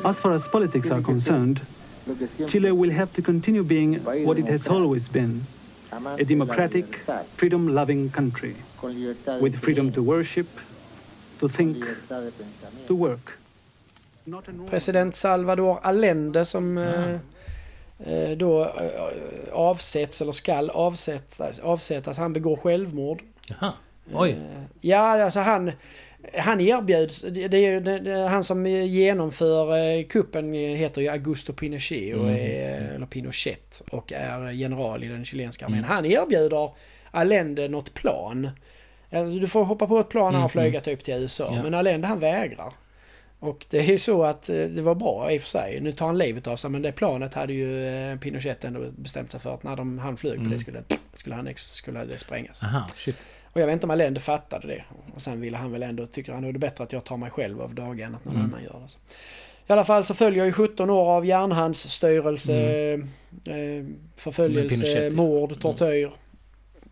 [0.04, 1.60] As far as politics are concerned,
[2.50, 5.44] Chile will have to continue being what it has always been
[6.18, 6.84] a democratic,
[7.36, 8.54] freedom loving country
[9.40, 10.46] with freedom to worship,
[11.40, 11.76] to think,
[12.86, 13.38] to work.
[14.70, 17.14] President Salvador Allende som eh,
[17.98, 22.18] eh, då eh, avsätts eller skall avsättas, avsättas.
[22.18, 23.22] Han begår självmord.
[23.48, 23.72] Jaha.
[24.12, 24.30] Oj.
[24.30, 25.72] Eh, Ja, alltså han,
[26.38, 32.28] han erbjuds, det är ju han som genomför eh, kuppen heter ju Augusto Pinochet, och
[32.28, 32.36] Mm.
[32.36, 35.78] är, eller Pinochet och är general i den chilenska armén.
[35.78, 35.90] Mm.
[35.90, 36.70] Han erbjuder
[37.10, 38.50] Allende något plan.
[39.12, 40.80] Alltså, du får hoppa på ett plan Mm, och flyga mm.
[40.82, 41.52] typ till USA.
[41.56, 41.62] Ja.
[41.62, 42.72] Men Allende han vägrar.
[43.38, 45.80] Och det är ju så att eh, det var bra i och för sig.
[45.80, 49.30] Nu tar han livet av sig men det planet hade ju eh, Pinochet ändå bestämt
[49.30, 50.52] sig för att när de, han flög på Mm.
[50.52, 50.82] det skulle,
[51.14, 52.62] skulle, han, skulle det sprängas.
[52.62, 53.16] Aha, shit.
[53.52, 54.84] Och jag vet inte om Allende fattade det.
[55.14, 57.16] Och sen ville han väl ändå, tycker han då är det bättre att jag tar
[57.16, 58.46] mig själv av dagen än att någon Mm.
[58.46, 58.88] annan gör det.
[58.88, 58.98] Så.
[59.68, 62.98] I alla fall så följer ju 17 år av järnhandsstyrelse, eh,
[63.54, 66.10] Med förföljelse, mord, tortyr.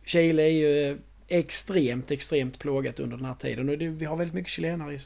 [0.04, 3.68] Chile är ju extremt, extremt plågat under den här tiden.
[3.68, 4.98] Och det, vi har väldigt mycket chilenare, i,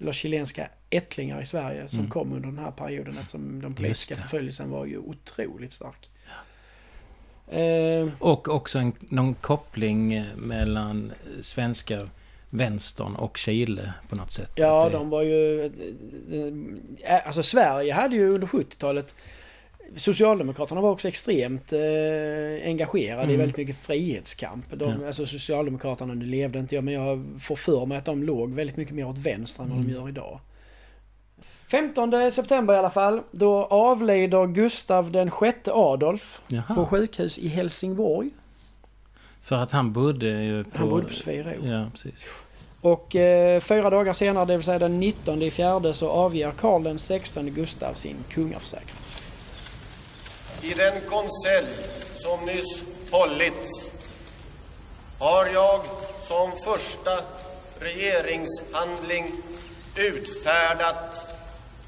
[0.00, 2.10] eller chilenska ättlingar i Sverige som Mm.
[2.10, 6.10] kom under den här perioden eftersom den politiska förföljelsen var ju otroligt stark.
[7.48, 12.08] Eh, Och också en, någon koppling eh, mellan svenska
[12.50, 14.50] vänstern och Chile på något sätt.
[14.54, 15.64] Ja, det- de var ju...
[17.02, 19.14] eh, Alltså Sverige hade ju under 70-talet...
[19.96, 21.78] Socialdemokraterna var också extremt eh,
[22.68, 23.38] engagerade i Mm.
[23.38, 24.64] väldigt mycket frihetskamp.
[24.78, 25.06] De, Ja.
[25.06, 28.76] Alltså Socialdemokraterna, nu levde inte jag, men jag får för mig att de låg väldigt
[28.76, 29.94] mycket mer åt vänster än vad de Mm.
[29.94, 30.40] gör idag.
[31.72, 36.74] 15 september i alla fall, då avlider Gustav den sjätte Adolf Jaha.
[36.74, 38.30] på sjukhus i Helsingborg.
[39.42, 40.78] För att han bodde ju på...
[40.78, 41.56] Han bodde på Sverige.
[41.62, 42.14] Ja, precis.
[42.80, 46.82] Och eh, fyra dagar senare, det vill säga den 19 i fjärde, så avger Karl
[46.82, 48.96] den 16 Gustav sin kungaförsäkran.
[50.62, 51.68] I den konselj
[52.16, 53.90] som nyss hållits
[55.18, 55.80] har jag
[56.28, 57.10] som första
[57.80, 59.26] regeringshandling
[59.96, 61.32] utfärdat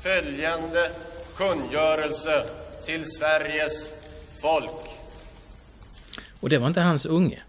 [0.04, 0.90] följande
[1.36, 2.44] kungörelse
[2.86, 3.90] till Sveriges
[4.42, 4.88] folk.
[6.40, 7.42] Och det var inte hans unge?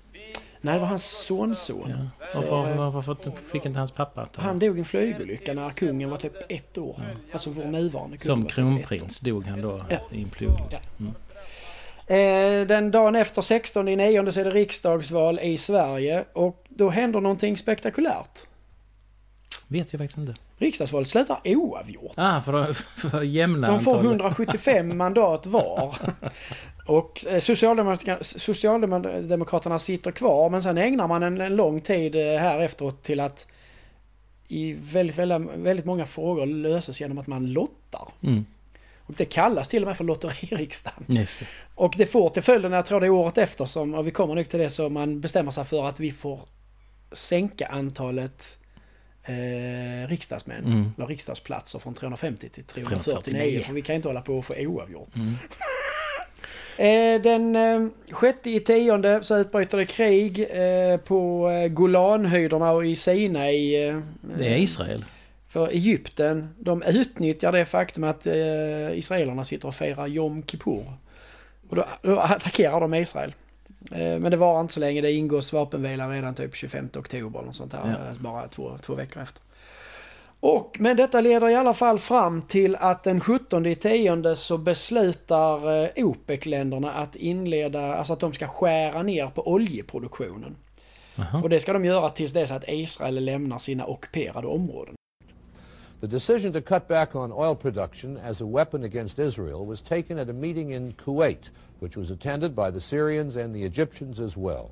[0.61, 2.09] Nej, det var hans sonson.
[2.19, 5.53] Varför, För, eh, varför, varför fick inte hans pappa ta Han dog i en flygolycka
[5.53, 6.99] när kungen var typ ett år.
[7.31, 8.25] Alltså vår nuvarande kung.
[8.25, 9.97] Som typ kronprins dog han då Ja.
[10.11, 10.79] i en flygolycka.
[10.99, 11.13] Mm.
[12.07, 16.89] Eh, den dagen efter 16 i nionde så är det riksdagsval i Sverige och då
[16.89, 18.39] händer någonting spektakulärt.
[19.67, 20.35] Vet jag faktiskt inte.
[20.57, 22.13] Riksdagsvalet slutar oavgjort.
[22.17, 24.05] Ah, för att, för jämna De får antalet.
[24.05, 25.95] 175 mandat var.
[26.85, 32.21] Och eh, Socialdemokraterna, Socialdemokraterna sitter kvar men sen ägnar man en, en lång tid eh,
[32.21, 33.47] här efteråt till att
[34.47, 38.07] i väldigt, väldigt, väldigt många frågor löses genom att man lottar.
[38.23, 38.45] Mm.
[39.07, 41.03] Och det kallas till och med för lotteririksdagen.
[41.07, 41.45] Just det.
[41.75, 44.35] Och det får till följden, jag tror det är året efter som, och vi kommer
[44.35, 46.39] nog till det, så man bestämmer sig för att vi får
[47.11, 48.57] sänka antalet
[49.25, 50.91] eh, riksdagsmän, Mm.
[50.97, 53.13] eller riksdagsplatser från 350 till 349.
[53.23, 53.61] 349.
[53.65, 55.15] För vi kan inte hålla på och få oavgjort.
[55.15, 55.33] Mm.
[56.77, 62.85] Eh, den eh, sjätte i tionde så utbryter det krig eh, på eh, Golanhöjderna och
[62.85, 63.87] i Sinai.
[63.87, 63.99] Eh,
[64.37, 65.05] Det är Israel.
[65.47, 70.93] För Egypten, de utnyttjar det faktum att eh, israelerna sitter och firar Jom Kippur.
[71.69, 73.33] Och då, då attackerar de Israel.
[73.91, 77.51] Eh, men det var inte så länge, det ingås vapenvila redan typ 25 oktober eller
[77.51, 77.81] sånt här.
[77.85, 78.11] Ja.
[78.11, 79.41] eh, Bara två, två veckor efter.
[80.39, 84.57] Och, men detta leder i alla fall fram till att den 17 i tionde så
[84.57, 90.55] beslutar eh, OPEC-länderna att inleda, alltså att de ska skära ner på oljeproduktionen.
[91.43, 94.95] Och det ska de göra tills dess att Israel lämnar sina ockuperade områden.
[96.05, 100.19] The decision to cut back on oil production as a weapon against Israel was taken
[100.19, 104.37] at a meeting in Kuwait, which was attended by the Syrians and the Egyptians as
[104.37, 104.69] well.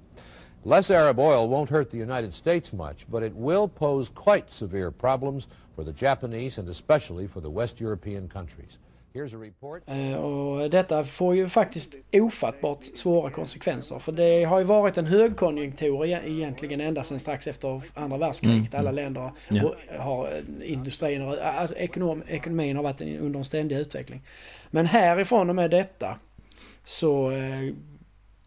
[0.64, 4.92] Less Arab oil won't hurt the United States much, but it will pose quite severe
[4.92, 8.78] problems for the Japanese and especially for the West European countries.
[9.88, 14.00] Eh, Och detta får ju faktiskt ofattbart svåra konsekvenser.
[14.00, 18.74] För det har ju varit en högkonjunktur e- egentligen ända sedan strax efter andra världskriget.
[18.74, 18.96] Mm, Alla mm.
[19.04, 19.32] länder
[19.66, 24.22] och har eh, industrin och alltså ekonom, ekonomin har varit en- under en ständig utveckling.
[24.72, 26.20] Men härifrån och med detta
[26.86, 27.70] så eh,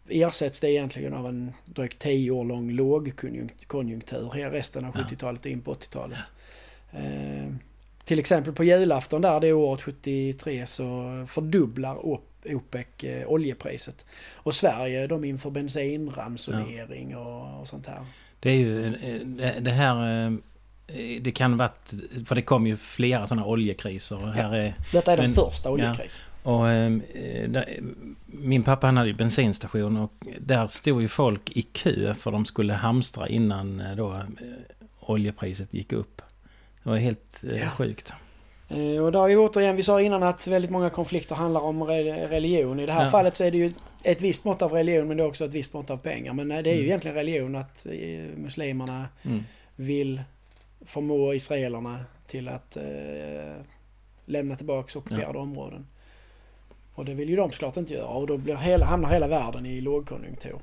[0.09, 5.61] ersätts det egentligen av en drygt 10 år lång lågkonjunktur resten av 70-talet och in
[5.61, 6.17] på 80-talet.
[8.07, 12.05] Till exempel på julafton där det året 73 så fördubblar
[12.45, 14.05] OPEC eh, oljepriset.
[14.33, 17.99] Och Sverige de inför bensinransonering och, och sånt här.
[18.39, 20.25] Det är ju eh, det, här...
[20.87, 21.93] eh, Det kan varit...
[22.25, 24.23] För det kom ju flera sådana oljekriser.
[24.23, 26.25] Och här är, Detta är den första oljekrisen.
[26.43, 26.67] Ja, och,
[27.49, 27.79] där,
[28.25, 32.45] min pappa han hade ju bensinstation och där stod ju folk i kö för de
[32.45, 34.23] skulle hamstra innan då
[34.99, 36.21] oljepriset gick upp.
[36.87, 37.69] Det var helt eh, Ja.
[37.69, 38.13] sjukt.
[38.69, 41.83] Eh, Och där har vi återigen, vi sa innan att väldigt många konflikter handlar om
[41.83, 42.79] re- religion.
[42.79, 43.11] I det här Ja.
[43.11, 43.73] fallet så är det ju
[44.03, 46.33] ett visst mått av religion men det är också ett visst mått av pengar.
[46.33, 46.85] Men eh, det är ju Mm.
[46.89, 47.85] egentligen religion att
[48.35, 49.43] muslimerna Mm.
[49.75, 50.21] vill
[50.85, 52.83] förmå israelerna till att eh,
[54.25, 55.87] lämna tillbaka ockuperade områden.
[56.95, 59.65] Och det vill ju de såklart inte göra och då blir hela, hamnar hela världen
[59.65, 60.55] i lågkonjunktur.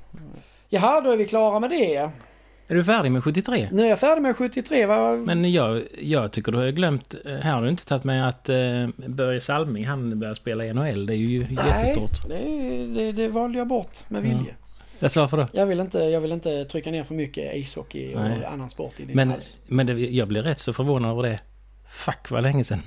[0.69, 2.09] Jaha, då är vi klara med det.
[2.67, 3.69] Är du färdig med 73?
[3.71, 4.85] Nu är jag färdig med 73.
[4.85, 5.11] Va?
[5.15, 7.15] Men jag, jag tycker du har glömt...
[7.25, 10.73] eh, Här har du inte tagit med att eh, Börje Salming han börjar spela i
[10.73, 11.05] NHL.
[11.05, 12.27] Det är ju jättestort.
[12.29, 14.27] Nej, det, det, det valde jag bort med Ja.
[14.27, 14.53] vilje.
[15.01, 15.47] Alltså varför då?
[15.51, 18.45] Jag vill, inte, jag vill inte trycka ner för mycket ishockey och Nej.
[18.45, 19.57] annan sport i din Men, hals.
[19.67, 21.39] men det, jag blir rätt så förvånad över det.
[21.89, 22.81] Fuck vad länge sedan.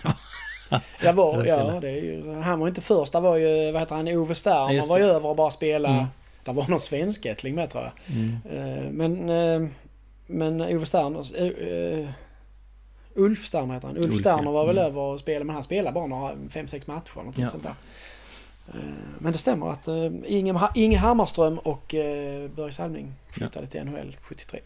[1.03, 3.13] Jag var, ja, det är ju, han var inte först.
[3.13, 4.75] Det var ju, vad heter han, Ove Stern.
[4.75, 5.89] Ja, Han var ju över och bara spela.
[5.89, 6.05] Mm.
[6.53, 7.93] Det var någon svenskättling med tror jag.
[8.17, 8.37] Mm.
[8.51, 9.69] Eh, Men, eh,
[10.27, 11.43] men Ove Sterner,
[12.03, 12.09] uh,
[13.15, 13.97] Ulf Sterner heter han.
[13.97, 14.51] Ulf, Ulf, Sterner ja.
[14.51, 14.91] var väl Mm.
[14.91, 17.23] över och spelade, men han spelade bara några, fem, sex matcher.
[17.25, 17.47] Något Ja.
[17.47, 17.75] sånt där.
[18.69, 18.75] Eh,
[19.19, 19.89] Men det stämmer att
[20.77, 21.95] Inge, Hammarström och
[22.57, 24.61] Börje Salming flyttade till NHL 73.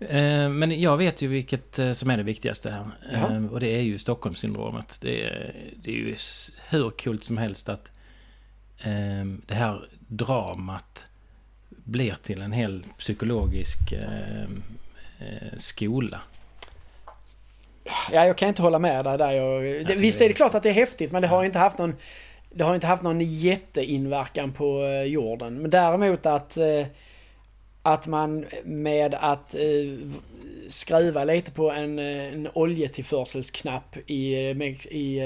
[0.00, 2.86] Eh, Men jag vet ju vilket eh, som är det viktigaste här.
[3.36, 4.98] Eh, Och det är ju Stockholmssyndromet.
[5.00, 6.16] Det är, det är ju
[6.68, 7.90] hur kul som helst att
[8.84, 11.05] eh, det här dramat
[11.86, 14.42] blir till en hel psykologisk eh,
[15.18, 16.20] eh, skola.
[18.12, 19.30] Ja, jag kan inte hålla med dig där.
[19.30, 21.46] Jag, det, visst det är det klart att det är häftigt men det har ju
[21.46, 21.94] inte haft någon
[22.50, 25.54] det har inte haft någon jätteinverkan på eh, jorden.
[25.54, 26.58] Men däremot att
[27.82, 29.54] att man med att
[30.68, 34.34] skruva lite på en, en oljetillförselsknapp i,
[34.90, 35.20] i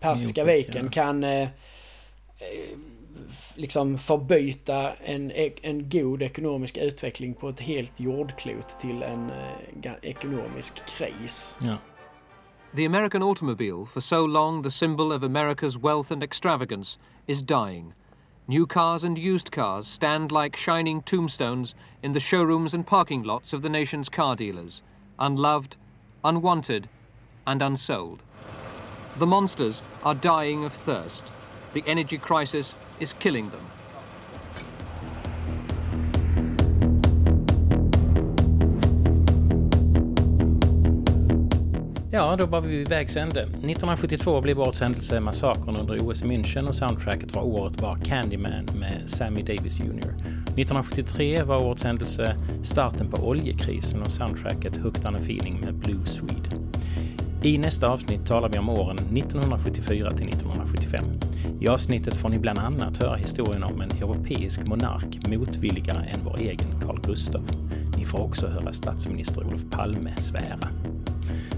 [0.00, 1.24] Persiska viken kan
[3.54, 10.86] liksom förbyta en, en god ekonomisk utveckling på ett helt jordklot till en eh, ekonomisk
[10.86, 11.56] kris.
[11.60, 11.76] Ja.
[12.74, 17.94] The American automobile, for so long the symbol of America's wealth and extravagance, is dying.
[18.48, 23.52] New cars and used cars stand like shining tombstones in the showrooms and parking lots
[23.52, 24.82] of the nation's car dealers,
[25.18, 25.76] unloved,
[26.22, 26.88] unwanted,
[27.46, 28.22] and unsold.
[29.18, 31.24] The monsters are dying of thirst.
[31.72, 33.60] The energy crisis is killing them.
[42.16, 43.40] Ja, då var vi vid vägs ände.
[43.40, 48.68] 1972 blev årets händelse massakern under OS i München och soundtracket för året var Candyman
[48.74, 49.86] med Sammy Davis Jr.
[49.88, 56.06] 1973 var årets händelse starten på oljekrisen och soundtracket Hooked on a feeling med Blue
[56.06, 56.50] Swede.
[57.46, 61.04] I nästa avsnitt talar vi om åren 1974 till 1975.
[61.60, 66.38] I avsnittet får ni bland annat höra historien om en europeisk monark motvilligare än vår
[66.38, 67.42] egen Carl Gustaf.
[67.96, 70.68] Ni får också höra statsminister Olof Palme svära.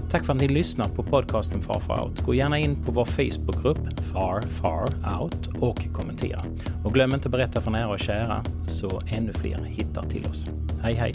[0.09, 2.21] Tack för att ni lyssnar på podcasten Far Far Out.
[2.25, 6.43] Gå gärna in på vår Facebookgrupp Far Far Out och kommentera.
[6.83, 10.47] Och glöm inte att berätta för nära och kära så ännu fler hittar till oss.
[10.81, 11.13] Hej hej!